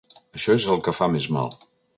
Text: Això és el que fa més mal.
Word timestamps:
Això 0.37 0.55
és 0.61 0.65
el 0.75 0.81
que 0.87 0.95
fa 1.01 1.11
més 1.17 1.31
mal. 1.37 1.57